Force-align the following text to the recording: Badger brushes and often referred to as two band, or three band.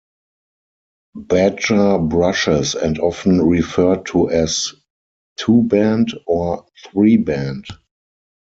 Badger 1.13 1.99
brushes 1.99 2.73
and 2.73 2.97
often 2.97 3.39
referred 3.47 4.07
to 4.07 4.31
as 4.31 4.73
two 5.37 5.61
band, 5.61 6.15
or 6.25 6.65
three 6.89 7.17
band. 7.17 7.67